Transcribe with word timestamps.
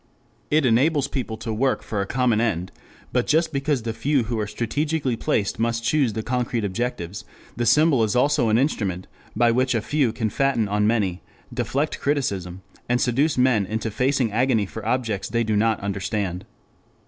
It 0.49 0.65
enables 0.65 1.07
people 1.07 1.37
to 1.37 1.53
work 1.53 1.83
for 1.83 2.01
a 2.01 2.07
common 2.07 2.41
end, 2.41 2.71
but 3.13 3.27
just 3.27 3.53
because 3.53 3.83
the 3.83 3.93
few 3.93 4.23
who 4.23 4.39
are 4.39 4.47
strategically 4.47 5.15
placed 5.15 5.59
must 5.59 5.83
choose 5.83 6.13
the 6.13 6.23
concrete 6.23 6.65
objectives, 6.65 7.23
the 7.55 7.67
symbol 7.67 8.03
is 8.03 8.15
also 8.15 8.49
an 8.49 8.57
instrument 8.57 9.05
by 9.35 9.51
which 9.51 9.75
a 9.75 9.79
few 9.81 10.11
can 10.11 10.31
fatten 10.31 10.67
on 10.67 10.87
many, 10.87 11.21
deflect 11.53 11.99
criticism, 11.99 12.63
and 12.89 12.99
seduce 12.99 13.37
men 13.37 13.67
into 13.67 13.91
facing 13.91 14.31
agony 14.31 14.65
for 14.65 14.83
objects 14.83 15.29
they 15.29 15.43
do 15.43 15.55
not 15.55 15.79
understand. 15.81 16.47